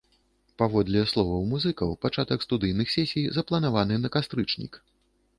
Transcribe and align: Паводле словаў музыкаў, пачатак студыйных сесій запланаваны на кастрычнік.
Паводле 0.59 1.01
словаў 1.11 1.43
музыкаў, 1.49 1.91
пачатак 2.05 2.39
студыйных 2.45 2.93
сесій 2.95 3.25
запланаваны 3.37 3.95
на 4.07 4.11
кастрычнік. 4.17 4.81